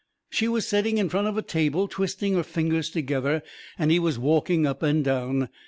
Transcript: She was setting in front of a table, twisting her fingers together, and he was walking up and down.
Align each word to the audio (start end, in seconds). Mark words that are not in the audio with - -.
She 0.31 0.47
was 0.47 0.65
setting 0.67 0.97
in 0.97 1.09
front 1.09 1.27
of 1.27 1.37
a 1.37 1.43
table, 1.43 1.87
twisting 1.87 2.33
her 2.33 2.41
fingers 2.41 2.89
together, 2.89 3.43
and 3.77 3.91
he 3.91 3.99
was 3.99 4.17
walking 4.17 4.65
up 4.65 4.81
and 4.81 5.03
down. 5.05 5.49